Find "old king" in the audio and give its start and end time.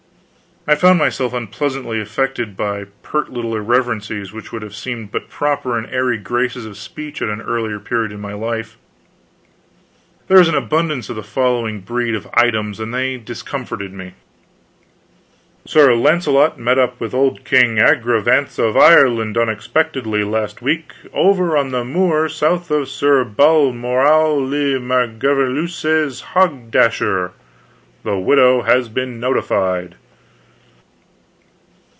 17.15-17.77